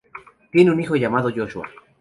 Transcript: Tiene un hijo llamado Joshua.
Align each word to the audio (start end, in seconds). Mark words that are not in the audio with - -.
Tiene 0.51 0.71
un 0.71 0.81
hijo 0.81 0.95
llamado 0.95 1.29
Joshua. 1.29 1.69